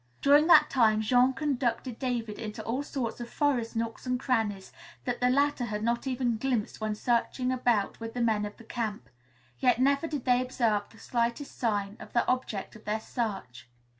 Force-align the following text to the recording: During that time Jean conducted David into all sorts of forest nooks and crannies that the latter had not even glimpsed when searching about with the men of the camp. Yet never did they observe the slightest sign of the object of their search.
During 0.19 0.47
that 0.47 0.67
time 0.71 1.01
Jean 1.01 1.31
conducted 1.31 1.99
David 1.99 2.39
into 2.39 2.63
all 2.63 2.81
sorts 2.81 3.21
of 3.21 3.29
forest 3.29 3.75
nooks 3.75 4.07
and 4.07 4.19
crannies 4.19 4.73
that 5.05 5.21
the 5.21 5.29
latter 5.29 5.65
had 5.65 5.83
not 5.83 6.07
even 6.07 6.39
glimpsed 6.39 6.81
when 6.81 6.95
searching 6.95 7.51
about 7.51 7.99
with 7.99 8.15
the 8.15 8.19
men 8.21 8.43
of 8.43 8.57
the 8.57 8.63
camp. 8.63 9.09
Yet 9.59 9.77
never 9.77 10.07
did 10.07 10.25
they 10.25 10.41
observe 10.41 10.89
the 10.89 10.97
slightest 10.97 11.55
sign 11.55 11.97
of 11.99 12.13
the 12.13 12.25
object 12.27 12.75
of 12.75 12.85
their 12.85 12.99
search. 12.99 13.69